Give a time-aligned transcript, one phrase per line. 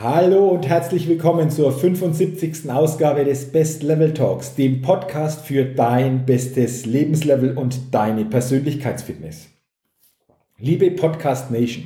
[0.00, 2.70] Hallo und herzlich willkommen zur 75.
[2.70, 9.50] Ausgabe des Best Level Talks, dem Podcast für dein bestes Lebenslevel und deine Persönlichkeitsfitness.
[10.58, 11.84] Liebe Podcast Nation,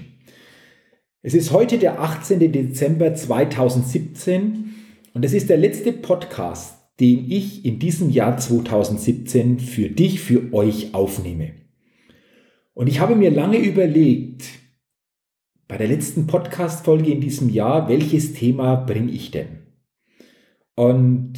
[1.23, 2.53] es ist heute der 18.
[2.53, 4.73] Dezember 2017
[5.13, 10.55] und es ist der letzte Podcast, den ich in diesem Jahr 2017 für dich, für
[10.55, 11.55] euch aufnehme.
[12.73, 14.45] Und ich habe mir lange überlegt,
[15.69, 19.67] bei der letzten Podcast-Folge in diesem Jahr, welches Thema bringe ich denn?
[20.77, 21.35] Und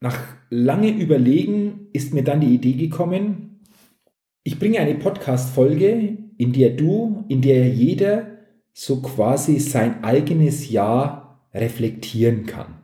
[0.00, 0.18] nach
[0.50, 3.60] langem Überlegen ist mir dann die Idee gekommen,
[4.44, 8.38] ich bringe eine Podcast-Folge, in der du, in der jeder
[8.72, 12.82] so quasi sein eigenes Jahr reflektieren kann.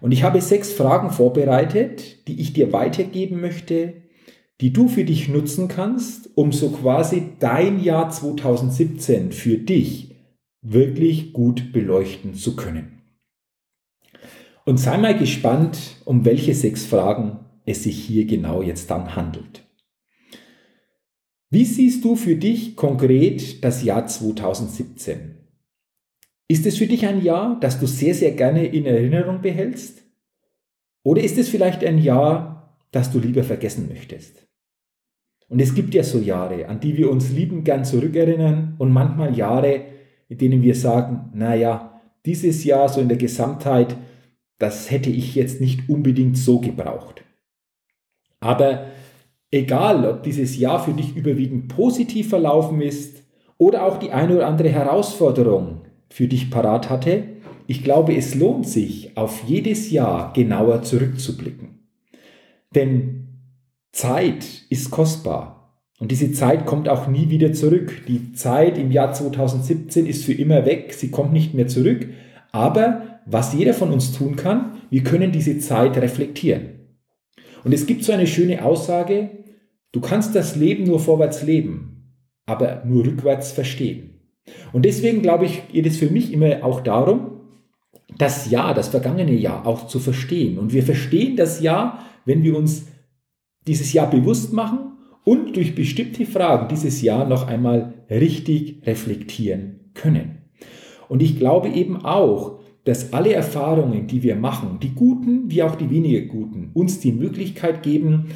[0.00, 4.03] Und ich habe sechs Fragen vorbereitet, die ich dir weitergeben möchte,
[4.60, 10.14] die du für dich nutzen kannst, um so quasi dein Jahr 2017 für dich
[10.62, 13.02] wirklich gut beleuchten zu können.
[14.64, 19.62] Und sei mal gespannt, um welche sechs Fragen es sich hier genau jetzt dann handelt.
[21.50, 25.36] Wie siehst du für dich konkret das Jahr 2017?
[26.48, 30.02] Ist es für dich ein Jahr, das du sehr, sehr gerne in Erinnerung behältst?
[31.02, 32.53] Oder ist es vielleicht ein Jahr,
[32.94, 34.46] das du lieber vergessen möchtest?
[35.48, 39.36] Und es gibt ja so Jahre, an die wir uns lieben gern zurückerinnern und manchmal
[39.36, 39.82] Jahre,
[40.28, 43.96] in denen wir sagen, naja, dieses Jahr so in der Gesamtheit,
[44.58, 47.24] das hätte ich jetzt nicht unbedingt so gebraucht.
[48.40, 48.86] Aber
[49.50, 53.22] egal, ob dieses Jahr für dich überwiegend positiv verlaufen ist
[53.58, 57.24] oder auch die eine oder andere Herausforderung für dich parat hatte,
[57.66, 61.73] ich glaube, es lohnt sich, auf jedes Jahr genauer zurückzublicken.
[62.74, 63.40] Denn
[63.92, 65.80] Zeit ist kostbar.
[66.00, 68.02] Und diese Zeit kommt auch nie wieder zurück.
[68.08, 70.92] Die Zeit im Jahr 2017 ist für immer weg.
[70.92, 72.08] Sie kommt nicht mehr zurück.
[72.52, 76.74] Aber was jeder von uns tun kann, wir können diese Zeit reflektieren.
[77.64, 79.30] Und es gibt so eine schöne Aussage,
[79.92, 82.12] du kannst das Leben nur vorwärts leben,
[82.44, 84.20] aber nur rückwärts verstehen.
[84.72, 87.40] Und deswegen glaube ich, geht es für mich immer auch darum,
[88.18, 90.58] das Jahr, das vergangene Jahr auch zu verstehen.
[90.58, 92.86] Und wir verstehen das Jahr, wenn wir uns
[93.66, 94.92] dieses Jahr bewusst machen
[95.24, 100.42] und durch bestimmte Fragen dieses Jahr noch einmal richtig reflektieren können.
[101.08, 105.76] Und ich glaube eben auch, dass alle Erfahrungen, die wir machen, die guten wie auch
[105.76, 108.26] die weniger guten, uns die Möglichkeit geben,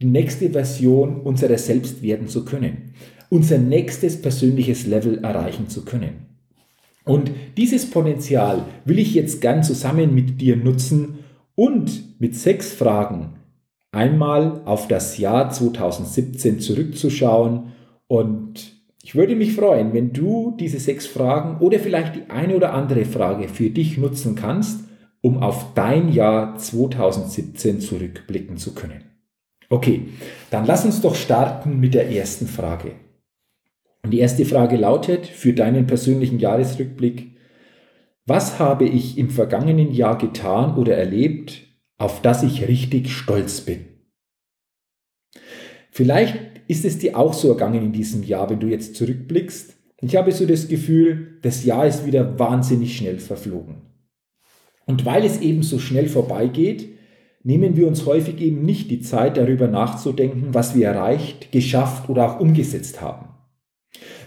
[0.00, 2.94] die nächste Version unserer selbst werden zu können,
[3.28, 6.26] unser nächstes persönliches Level erreichen zu können.
[7.04, 11.19] Und dieses Potenzial will ich jetzt gern zusammen mit dir nutzen
[11.54, 13.34] und mit sechs Fragen
[13.92, 17.72] einmal auf das Jahr 2017 zurückzuschauen
[18.06, 22.74] und ich würde mich freuen, wenn du diese sechs Fragen oder vielleicht die eine oder
[22.74, 24.84] andere Frage für dich nutzen kannst,
[25.22, 29.04] um auf dein Jahr 2017 zurückblicken zu können.
[29.68, 30.08] Okay,
[30.50, 32.92] dann lass uns doch starten mit der ersten Frage.
[34.02, 37.29] Und die erste Frage lautet für deinen persönlichen Jahresrückblick,
[38.26, 41.62] was habe ich im vergangenen Jahr getan oder erlebt,
[41.98, 43.84] auf das ich richtig stolz bin.
[45.90, 46.38] Vielleicht
[46.68, 49.74] ist es dir auch so ergangen in diesem Jahr, wenn du jetzt zurückblickst.
[50.00, 53.82] Ich habe so das Gefühl, das Jahr ist wieder wahnsinnig schnell verflogen.
[54.86, 56.88] Und weil es eben so schnell vorbeigeht,
[57.42, 62.30] nehmen wir uns häufig eben nicht die Zeit darüber nachzudenken, was wir erreicht, geschafft oder
[62.30, 63.28] auch umgesetzt haben.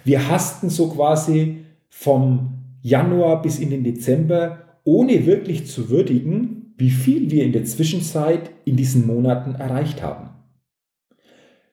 [0.04, 2.53] Wir hasten so quasi vom
[2.84, 8.52] Januar bis in den Dezember, ohne wirklich zu würdigen, wie viel wir in der Zwischenzeit
[8.66, 10.32] in diesen Monaten erreicht haben.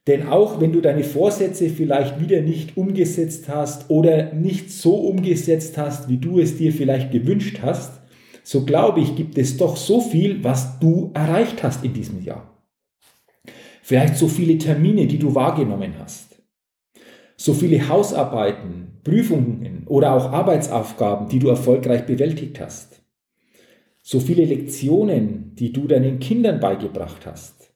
[0.07, 5.77] Denn auch wenn du deine Vorsätze vielleicht wieder nicht umgesetzt hast oder nicht so umgesetzt
[5.77, 8.01] hast, wie du es dir vielleicht gewünscht hast,
[8.45, 12.65] so glaube ich, gibt es doch so viel, was du erreicht hast in diesem Jahr.
[13.83, 16.30] Vielleicht so viele Termine, die du wahrgenommen hast.
[17.43, 23.01] So viele Hausarbeiten, Prüfungen oder auch Arbeitsaufgaben, die du erfolgreich bewältigt hast.
[24.03, 27.73] So viele Lektionen, die du deinen Kindern beigebracht hast,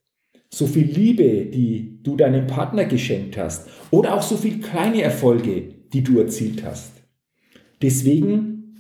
[0.51, 3.71] so viel Liebe, die du deinem Partner geschenkt hast.
[3.91, 5.63] Oder auch so viel kleine Erfolge,
[5.95, 6.93] die du erzielt hast.
[7.81, 8.77] Deswegen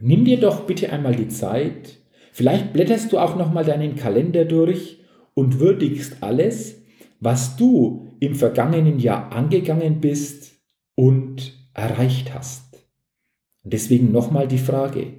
[0.00, 1.98] nimm dir doch bitte einmal die Zeit,
[2.30, 5.00] vielleicht blätterst du auch noch mal deinen Kalender durch
[5.34, 6.82] und würdigst alles,
[7.18, 10.60] was du im vergangenen Jahr angegangen bist
[10.94, 12.86] und erreicht hast.
[13.62, 15.14] Deswegen nochmal die Frage,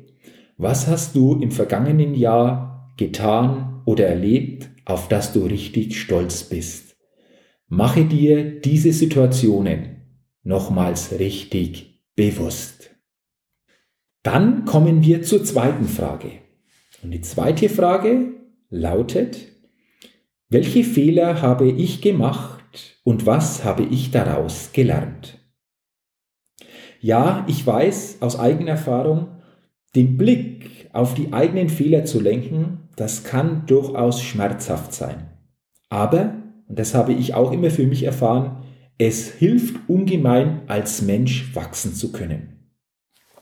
[0.58, 6.96] was hast du im vergangenen Jahr getan oder erlebt, auf das du richtig stolz bist?
[7.68, 10.02] Mache dir diese Situationen
[10.44, 12.92] nochmals richtig bewusst.
[14.24, 16.32] Dann kommen wir zur zweiten Frage.
[17.02, 18.34] Und die zweite Frage
[18.70, 19.48] lautet,
[20.50, 22.61] welche Fehler habe ich gemacht
[23.04, 25.40] und was habe ich daraus gelernt?
[27.00, 29.42] Ja, ich weiß aus eigener Erfahrung,
[29.96, 35.30] den Blick auf die eigenen Fehler zu lenken, das kann durchaus schmerzhaft sein.
[35.90, 36.36] Aber,
[36.68, 38.64] und das habe ich auch immer für mich erfahren,
[38.98, 42.70] es hilft ungemein, als Mensch wachsen zu können.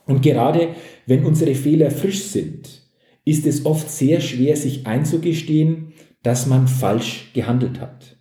[0.06, 0.74] Und gerade
[1.06, 2.88] wenn unsere Fehler frisch sind,
[3.24, 5.92] ist es oft sehr schwer, sich einzugestehen,
[6.22, 8.16] dass man falsch gehandelt hat.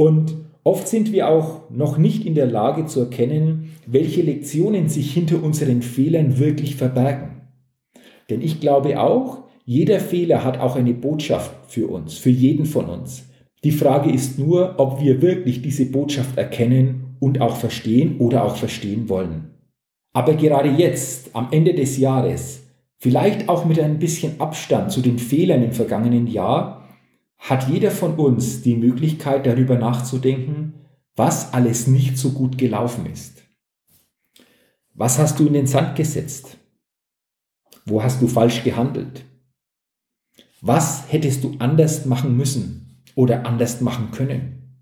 [0.00, 5.12] Und oft sind wir auch noch nicht in der Lage zu erkennen, welche Lektionen sich
[5.12, 7.42] hinter unseren Fehlern wirklich verbergen.
[8.30, 12.86] Denn ich glaube auch, jeder Fehler hat auch eine Botschaft für uns, für jeden von
[12.86, 13.24] uns.
[13.62, 18.56] Die Frage ist nur, ob wir wirklich diese Botschaft erkennen und auch verstehen oder auch
[18.56, 19.50] verstehen wollen.
[20.14, 22.62] Aber gerade jetzt, am Ende des Jahres,
[22.96, 26.79] vielleicht auch mit ein bisschen Abstand zu den Fehlern im vergangenen Jahr,
[27.40, 30.74] hat jeder von uns die Möglichkeit darüber nachzudenken,
[31.16, 33.42] was alles nicht so gut gelaufen ist.
[34.94, 36.56] Was hast du in den Sand gesetzt?
[37.84, 39.24] Wo hast du falsch gehandelt?
[40.60, 42.80] Was hättest du anders machen müssen?
[43.14, 44.76] oder anders machen können?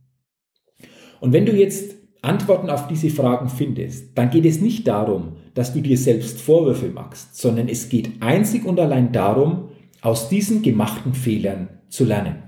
[1.20, 5.72] Und wenn du jetzt Antworten auf diese Fragen findest, dann geht es nicht darum, dass
[5.72, 9.70] du dir selbst Vorwürfe machst, sondern es geht einzig und allein darum,
[10.00, 12.44] aus diesen gemachten Fehlern zu lernen.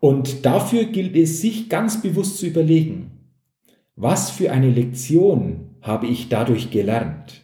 [0.00, 3.10] Und dafür gilt es, sich ganz bewusst zu überlegen,
[3.96, 7.42] was für eine Lektion habe ich dadurch gelernt?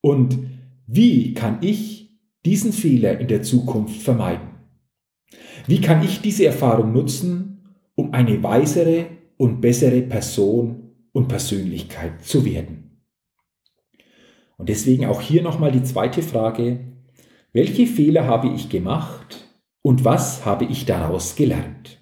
[0.00, 0.38] Und
[0.86, 4.48] wie kann ich diesen Fehler in der Zukunft vermeiden?
[5.66, 9.06] Wie kann ich diese Erfahrung nutzen, um eine weisere
[9.36, 13.02] und bessere Person und Persönlichkeit zu werden?
[14.56, 16.80] Und deswegen auch hier nochmal die zweite Frage,
[17.52, 19.41] welche Fehler habe ich gemacht
[19.82, 22.00] und was habe ich daraus gelernt?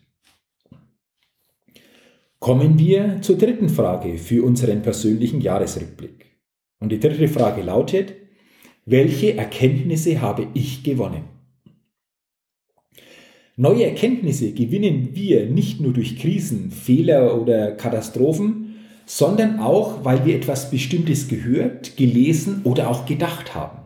[2.39, 6.39] Kommen wir zur dritten Frage für unseren persönlichen Jahresrückblick.
[6.79, 8.15] Und die dritte Frage lautet,
[8.87, 11.25] welche Erkenntnisse habe ich gewonnen?
[13.57, 20.35] Neue Erkenntnisse gewinnen wir nicht nur durch Krisen, Fehler oder Katastrophen, sondern auch, weil wir
[20.35, 23.80] etwas Bestimmtes gehört, gelesen oder auch gedacht haben.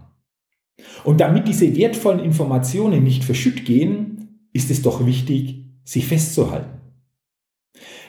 [1.05, 6.81] Und damit diese wertvollen Informationen nicht verschütt gehen, ist es doch wichtig, sie festzuhalten.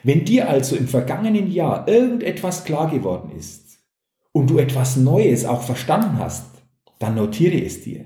[0.03, 3.79] Wenn dir also im vergangenen Jahr irgendetwas klar geworden ist
[4.31, 6.45] und du etwas Neues auch verstanden hast,
[6.99, 8.05] dann notiere es dir,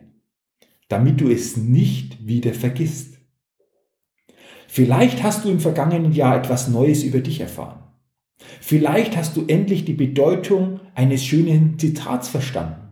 [0.88, 3.18] damit du es nicht wieder vergisst.
[4.68, 7.84] Vielleicht hast du im vergangenen Jahr etwas Neues über dich erfahren.
[8.62, 12.89] Vielleicht hast du endlich die Bedeutung eines schönen Zitats verstanden.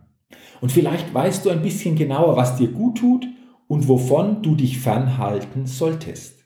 [0.60, 3.26] Und vielleicht weißt du ein bisschen genauer, was dir gut tut
[3.66, 6.44] und wovon du dich fernhalten solltest.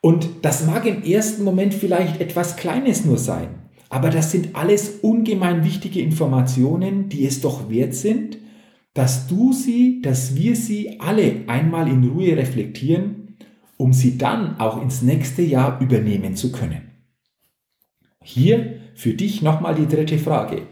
[0.00, 5.00] Und das mag im ersten Moment vielleicht etwas Kleines nur sein, aber das sind alles
[5.02, 8.38] ungemein wichtige Informationen, die es doch wert sind,
[8.94, 13.22] dass du sie, dass wir sie alle einmal in Ruhe reflektieren
[13.82, 16.92] um sie dann auch ins nächste Jahr übernehmen zu können.
[18.22, 20.62] Hier für dich nochmal die dritte Frage.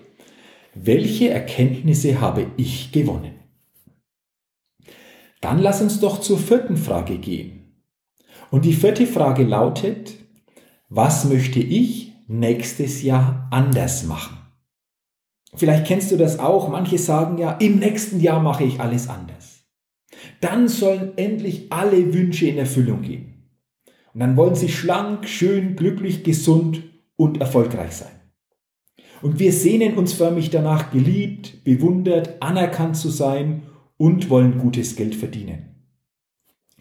[0.74, 3.34] Welche Erkenntnisse habe ich gewonnen?
[5.40, 7.82] Dann lass uns doch zur vierten Frage gehen.
[8.50, 10.14] Und die vierte Frage lautet,
[10.88, 14.36] was möchte ich nächstes Jahr anders machen?
[15.54, 16.68] Vielleicht kennst du das auch.
[16.68, 19.60] Manche sagen ja, im nächsten Jahr mache ich alles anders
[20.40, 23.50] dann sollen endlich alle Wünsche in Erfüllung gehen.
[24.12, 26.82] Und dann wollen sie schlank, schön, glücklich, gesund
[27.16, 28.19] und erfolgreich sein.
[29.22, 33.62] Und wir sehnen uns förmlich danach, geliebt, bewundert, anerkannt zu sein
[33.96, 35.74] und wollen gutes Geld verdienen.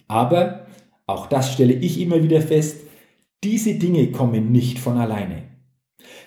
[0.07, 0.67] Aber,
[1.05, 2.81] auch das stelle ich immer wieder fest,
[3.43, 5.43] diese Dinge kommen nicht von alleine.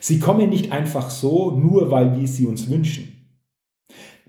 [0.01, 3.13] Sie kommen nicht einfach so, nur weil wir sie uns wünschen.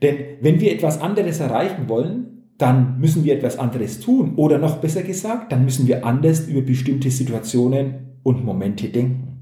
[0.02, 4.36] Denn wenn wir etwas anderes erreichen wollen, dann müssen wir etwas anderes tun.
[4.36, 9.33] Oder noch besser gesagt, dann müssen wir anders über bestimmte Situationen und Momente denken.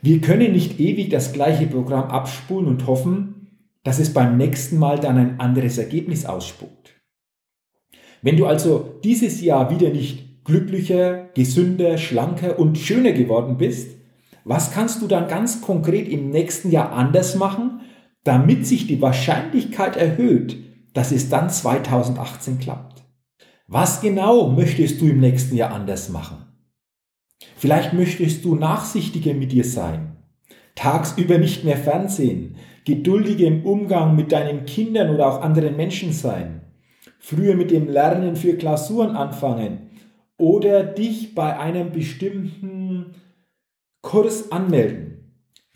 [0.00, 3.48] Wir können nicht ewig das gleiche Programm abspulen und hoffen,
[3.82, 6.94] dass es beim nächsten Mal dann ein anderes Ergebnis ausspuckt.
[8.22, 13.96] Wenn du also dieses Jahr wieder nicht glücklicher, gesünder, schlanker und schöner geworden bist,
[14.44, 17.80] was kannst du dann ganz konkret im nächsten Jahr anders machen,
[18.24, 20.56] damit sich die Wahrscheinlichkeit erhöht,
[20.94, 23.04] dass es dann 2018 klappt.
[23.66, 26.47] Was genau möchtest du im nächsten Jahr anders machen?
[27.58, 30.16] Vielleicht möchtest du nachsichtiger mit dir sein,
[30.76, 36.60] tagsüber nicht mehr Fernsehen, geduldiger im Umgang mit deinen Kindern oder auch anderen Menschen sein,
[37.18, 39.90] früher mit dem Lernen für Klausuren anfangen
[40.36, 43.16] oder dich bei einem bestimmten
[44.02, 45.08] Kurs anmelden.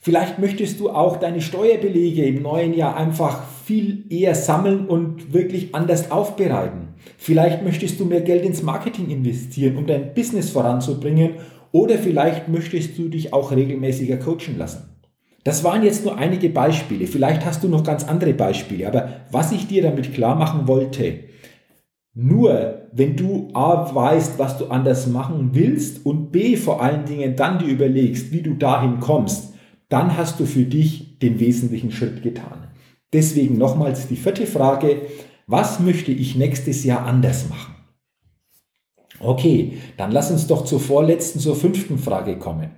[0.05, 5.75] Vielleicht möchtest du auch deine Steuerbelege im neuen Jahr einfach viel eher sammeln und wirklich
[5.75, 6.95] anders aufbereiten.
[7.19, 11.35] Vielleicht möchtest du mehr Geld ins Marketing investieren, um dein Business voranzubringen.
[11.73, 14.91] Oder vielleicht möchtest du dich auch regelmäßiger coachen lassen.
[15.45, 17.07] Das waren jetzt nur einige Beispiele.
[17.07, 18.87] Vielleicht hast du noch ganz andere Beispiele.
[18.87, 21.21] Aber was ich dir damit klar machen wollte,
[22.15, 27.37] nur wenn du A weißt, was du anders machen willst und B vor allen Dingen
[27.37, 29.55] dann dir überlegst, wie du dahin kommst,
[29.89, 32.69] dann hast du für dich den wesentlichen Schritt getan.
[33.13, 35.03] Deswegen nochmals die vierte Frage,
[35.47, 37.75] was möchte ich nächstes Jahr anders machen?
[39.23, 42.71] Okay, dann lass uns doch zur vorletzten, zur fünften Frage kommen.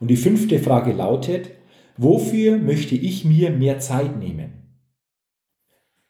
[0.00, 1.50] Und die fünfte Frage lautet,
[1.98, 4.52] wofür möchte ich mir mehr Zeit nehmen?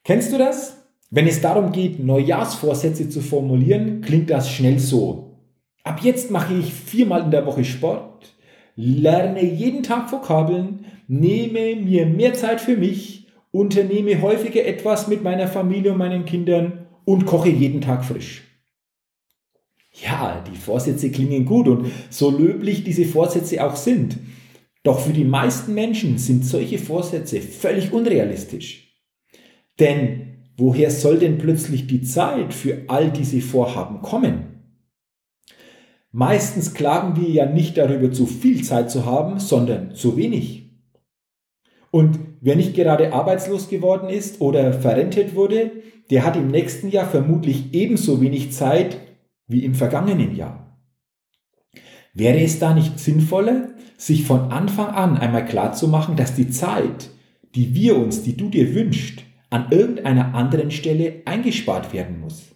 [0.04, 0.78] Kennst du das?
[1.10, 5.40] Wenn es darum geht, Neujahrsvorsätze zu formulieren, klingt das schnell so.
[5.84, 8.34] Ab jetzt mache ich viermal in der Woche Sport,
[8.76, 15.48] lerne jeden Tag Vokabeln, nehme mir mehr Zeit für mich, unternehme häufiger etwas mit meiner
[15.48, 18.51] Familie und meinen Kindern und koche jeden Tag frisch.
[19.92, 24.18] Ja, die Vorsätze klingen gut und so löblich diese Vorsätze auch sind.
[24.82, 28.98] Doch für die meisten Menschen sind solche Vorsätze völlig unrealistisch.
[29.78, 34.52] Denn woher soll denn plötzlich die Zeit für all diese Vorhaben kommen?
[36.10, 40.70] Meistens klagen wir ja nicht darüber, zu viel Zeit zu haben, sondern zu wenig.
[41.90, 45.70] Und wer nicht gerade arbeitslos geworden ist oder verrentet wurde,
[46.10, 48.98] der hat im nächsten Jahr vermutlich ebenso wenig Zeit
[49.52, 50.78] wie im vergangenen Jahr.
[52.14, 57.10] Wäre es da nicht sinnvoller, sich von Anfang an einmal klarzumachen, dass die Zeit,
[57.54, 62.52] die wir uns, die du dir wünschst, an irgendeiner anderen Stelle eingespart werden muss?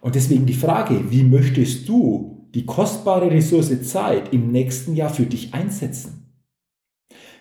[0.00, 5.26] Und deswegen die Frage, wie möchtest du die kostbare Ressource Zeit im nächsten Jahr für
[5.26, 6.44] dich einsetzen?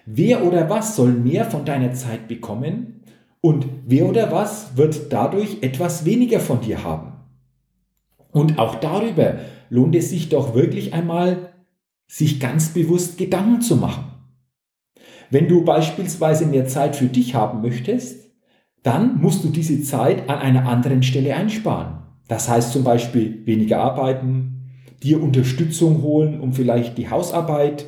[0.06, 3.01] Wer oder was soll mehr von deiner Zeit bekommen
[3.42, 7.15] und wer oder was wird dadurch etwas weniger von dir haben?
[8.36, 9.36] Und auch darüber
[9.70, 11.54] lohnt es sich doch wirklich einmal,
[12.06, 14.04] sich ganz bewusst Gedanken zu machen.
[15.30, 18.30] Wenn du beispielsweise mehr Zeit für dich haben möchtest,
[18.84, 22.00] dann musst du diese Zeit an einer anderen Stelle einsparen.
[22.27, 24.65] Das heißt zum Beispiel weniger arbeiten,
[25.01, 27.86] dir Unterstützung holen, um vielleicht die Hausarbeit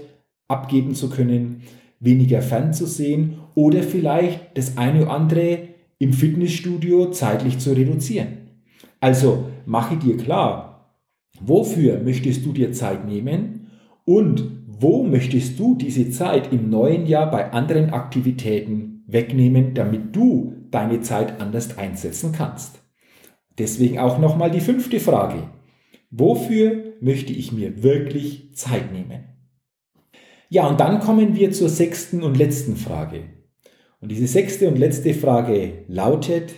[0.48, 1.64] abgeben zu können,
[2.00, 5.60] weniger fernzusehen oder vielleicht das eine oder andere
[6.00, 8.37] im Fitnessstudio zeitlich zu reduzieren.
[9.00, 10.98] Also mache dir klar,
[11.40, 13.68] wofür möchtest du dir Zeit nehmen
[14.06, 20.54] und wo möchtest du diese Zeit im neuen Jahr bei anderen Aktivitäten wegnehmen, damit du
[20.72, 22.80] deine Zeit anders einsetzen kannst.
[23.58, 25.50] Deswegen auch nochmal die fünfte Frage.
[26.12, 29.26] Wofür möchte ich mir wirklich Zeit nehmen?
[30.50, 33.24] Ja, und dann kommen wir zur sechsten und letzten Frage.
[34.00, 36.54] Und diese sechste und letzte Frage lautet,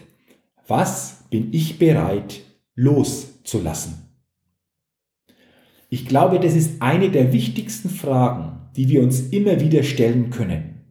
[0.67, 2.41] was bin ich bereit
[2.75, 4.09] loszulassen?
[5.89, 10.81] Ich glaube, das ist eine der wichtigsten Fragen, die wir uns immer wieder stellen können.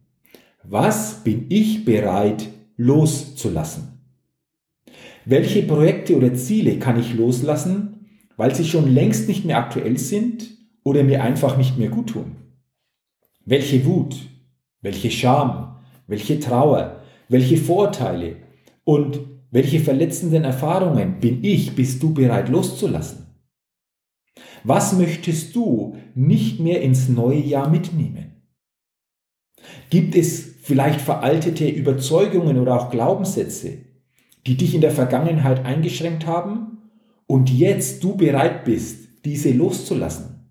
[0.63, 3.99] Was bin ich bereit loszulassen?
[5.25, 10.49] Welche Projekte oder Ziele kann ich loslassen, weil sie schon längst nicht mehr aktuell sind
[10.83, 12.35] oder mir einfach nicht mehr gut tun?
[13.45, 14.15] Welche Wut,
[14.81, 15.77] welche Scham,
[16.07, 18.37] welche Trauer, welche Vorurteile
[18.83, 19.19] und
[19.51, 23.25] welche verletzenden Erfahrungen bin ich, bist du bereit loszulassen?
[24.63, 28.43] Was möchtest du nicht mehr ins neue Jahr mitnehmen?
[29.89, 33.79] Gibt es vielleicht veraltete Überzeugungen oder auch Glaubenssätze,
[34.45, 36.79] die dich in der Vergangenheit eingeschränkt haben
[37.25, 40.49] und jetzt du bereit bist, diese loszulassen,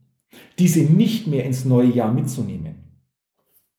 [0.59, 3.03] diese nicht mehr ins neue Jahr mitzunehmen.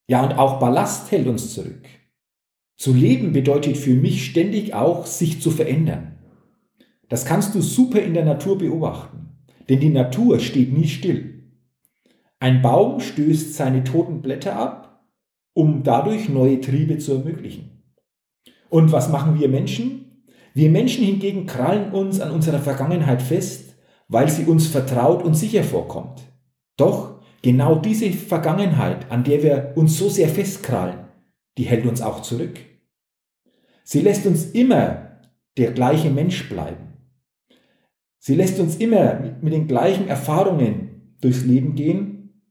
[0.08, 1.88] Ja, und auch Ballast hält uns zurück.
[2.80, 6.16] Zu leben bedeutet für mich ständig auch, sich zu verändern.
[7.10, 9.32] Das kannst du super in der Natur beobachten,
[9.68, 11.44] denn die Natur steht nie still.
[12.40, 15.04] Ein Baum stößt seine toten Blätter ab,
[15.54, 17.84] um dadurch neue Triebe zu ermöglichen.
[18.70, 20.24] Und was machen wir Menschen?
[20.54, 23.76] Wir Menschen hingegen krallen uns an unserer Vergangenheit fest,
[24.08, 26.22] weil sie uns vertraut und sicher vorkommt.
[26.78, 31.00] Doch genau diese Vergangenheit, an der wir uns so sehr festkrallen,
[31.58, 32.69] die hält uns auch zurück.
[33.84, 35.10] Sie lässt uns immer
[35.58, 36.90] der gleiche Mensch bleiben.
[38.20, 42.44] Sie lässt uns immer mit den gleichen Erfahrungen durchs Leben gehen.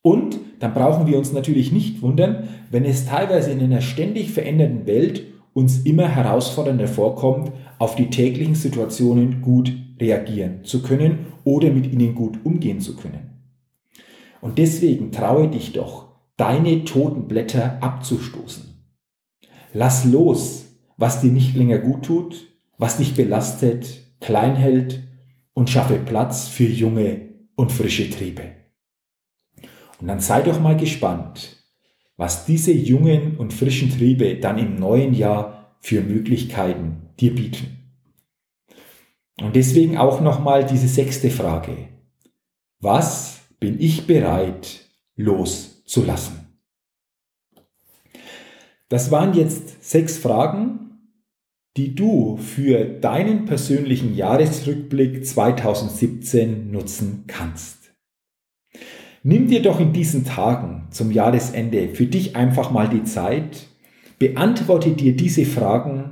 [0.00, 4.86] Und dann brauchen wir uns natürlich nicht wundern, wenn es teilweise in einer ständig veränderten
[4.86, 11.92] Welt uns immer herausfordernder vorkommt, auf die täglichen Situationen gut reagieren zu können oder mit
[11.92, 13.30] ihnen gut umgehen zu können.
[14.40, 18.71] Und deswegen traue dich doch, deine toten Blätter abzustoßen.
[19.72, 22.48] Lass los, was dir nicht länger gut tut,
[22.78, 25.02] was dich belastet, klein hält
[25.54, 28.42] und schaffe Platz für junge und frische Triebe.
[30.00, 31.56] Und dann sei doch mal gespannt,
[32.16, 37.78] was diese jungen und frischen Triebe dann im neuen Jahr für Möglichkeiten dir bieten.
[39.40, 41.88] Und deswegen auch nochmal diese sechste Frage.
[42.80, 46.41] Was bin ich bereit loszulassen?
[48.92, 50.98] Das waren jetzt sechs Fragen,
[51.78, 57.94] die du für deinen persönlichen Jahresrückblick 2017 nutzen kannst.
[59.22, 63.66] Nimm dir doch in diesen Tagen zum Jahresende für dich einfach mal die Zeit,
[64.18, 66.10] beantworte dir diese Fragen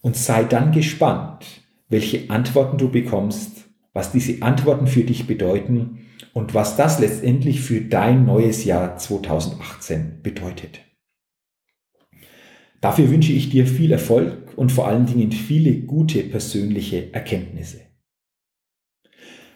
[0.00, 1.44] und sei dann gespannt,
[1.88, 3.64] welche Antworten du bekommst,
[3.94, 10.20] was diese Antworten für dich bedeuten und was das letztendlich für dein neues Jahr 2018
[10.22, 10.82] bedeutet.
[12.82, 17.78] Dafür wünsche ich dir viel Erfolg und vor allen Dingen viele gute persönliche Erkenntnisse.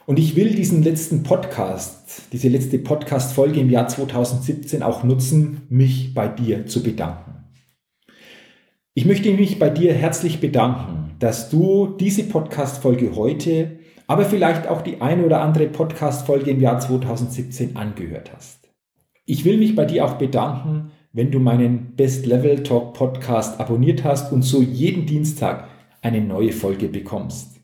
[0.06, 6.14] Und ich will diesen letzten Podcast, diese letzte Podcast-Folge im Jahr 2017 auch nutzen, mich
[6.14, 7.48] bei dir zu bedanken.
[8.94, 14.82] Ich möchte mich bei dir herzlich bedanken, dass du diese Podcast-Folge heute, aber vielleicht auch
[14.82, 18.70] die eine oder andere Podcast-Folge im Jahr 2017 angehört hast.
[19.24, 24.04] Ich will mich bei dir auch bedanken, wenn du meinen Best Level Talk Podcast abonniert
[24.04, 25.66] hast und so jeden Dienstag
[26.02, 27.58] eine neue Folge bekommst.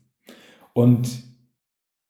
[0.73, 1.21] Und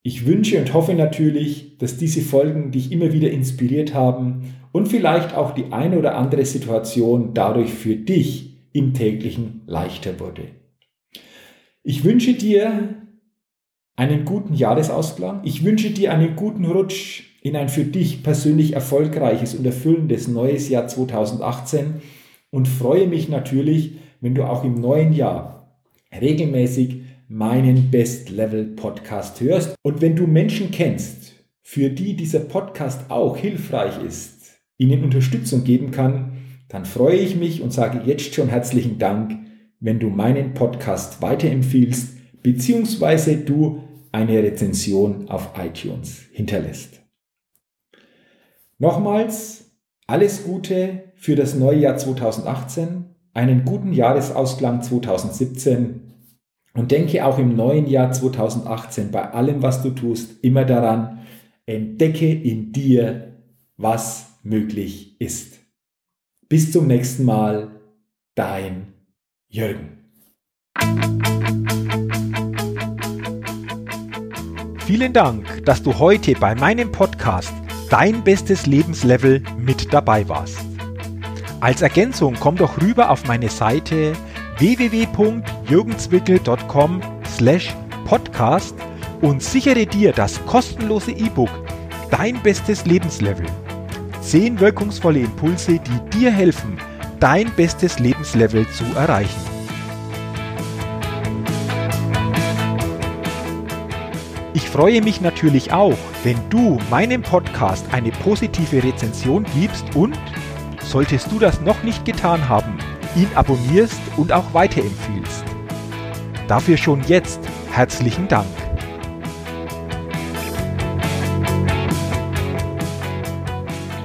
[0.03, 5.35] ich wünsche und hoffe natürlich, dass diese Folgen dich immer wieder inspiriert haben und vielleicht
[5.35, 10.43] auch die eine oder andere Situation dadurch für dich im täglichen leichter wurde.
[11.83, 13.05] Ich wünsche dir
[13.97, 15.41] einen guten Jahresausklang.
[15.43, 20.69] Ich wünsche dir einen guten Rutsch in ein für dich persönlich erfolgreiches und erfüllendes neues
[20.69, 21.95] Jahr 2018
[22.51, 25.77] und freue mich natürlich, wenn du auch im neuen Jahr
[26.19, 33.11] regelmäßig meinen Best Level Podcast hörst und wenn du Menschen kennst, für die dieser Podcast
[33.11, 36.37] auch hilfreich ist, ihnen Unterstützung geben kann,
[36.69, 39.37] dann freue ich mich und sage jetzt schon herzlichen Dank,
[39.81, 47.02] wenn du meinen Podcast weiterempfiehlst, beziehungsweise du eine Rezension auf iTunes hinterlässt.
[48.83, 49.71] Nochmals
[50.07, 56.01] alles Gute für das neue Jahr 2018, einen guten Jahresausklang 2017
[56.73, 61.19] und denke auch im neuen Jahr 2018 bei allem, was du tust, immer daran,
[61.65, 63.37] entdecke in dir,
[63.77, 65.61] was möglich ist.
[66.49, 67.79] Bis zum nächsten Mal,
[68.35, 68.87] dein
[69.47, 69.99] Jürgen.
[74.79, 77.62] Vielen Dank, dass du heute bei meinem Podcast
[77.93, 80.57] dein bestes Lebenslevel mit dabei warst.
[81.59, 84.13] Als Ergänzung komm doch rüber auf meine Seite
[84.57, 87.01] www.jürgenswickel.com
[87.37, 87.75] slash
[88.05, 88.73] podcast
[89.21, 91.51] und sichere dir das kostenlose E-Book
[92.09, 93.45] Dein bestes Lebenslevel.
[94.21, 96.79] Zehn wirkungsvolle Impulse, die dir helfen,
[97.19, 99.52] dein bestes Lebenslevel zu erreichen.
[104.55, 110.15] Ich freue mich natürlich auch, wenn du meinem Podcast eine positive Rezension gibst und,
[110.83, 112.77] solltest du das noch nicht getan haben,
[113.15, 115.43] ihn abonnierst und auch weiterempfiehlst.
[116.47, 117.39] Dafür schon jetzt
[117.71, 118.45] herzlichen Dank.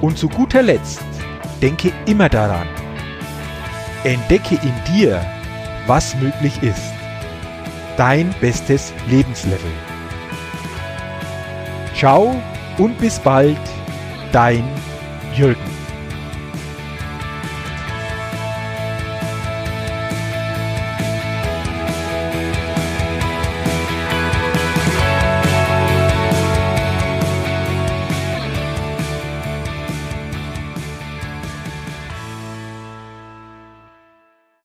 [0.01, 1.03] Und zu guter Letzt,
[1.61, 2.67] denke immer daran,
[4.03, 5.23] entdecke in dir,
[5.85, 6.93] was möglich ist.
[7.97, 9.88] Dein bestes Lebenslevel.
[11.99, 12.33] Ciao
[12.77, 13.59] und bis bald,
[14.31, 14.63] dein
[15.35, 15.68] Jürgen.